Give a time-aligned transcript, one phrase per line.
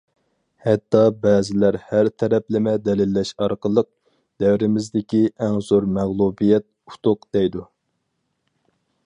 [0.67, 3.89] ھەتتا بەزىلەر ھەر تەرەپلىمە دەلىللەش ئارقىلىق،
[4.45, 7.65] دەۋرىمىزدىكى ئەڭ زور مەغلۇبىيەت« ئۇتۇق» دەيدۇ.